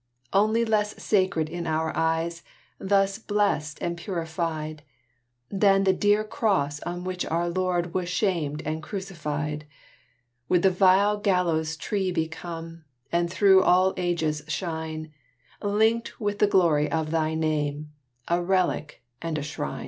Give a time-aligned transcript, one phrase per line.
[0.33, 2.41] Only less sacred in our eyes,
[2.79, 4.81] Thus blest and purified,
[5.51, 9.67] Than the dear cross on which our Lord Was shamed and crucified,
[10.49, 15.13] Would the vile gallows tree become, And through all ages shine,
[15.61, 17.91] Linked with the glory of thy name,
[18.27, 19.79] A relic and a shrine!